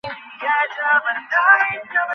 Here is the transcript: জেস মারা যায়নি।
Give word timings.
জেস 0.41 0.73
মারা 1.03 1.21
যায়নি। 1.31 2.01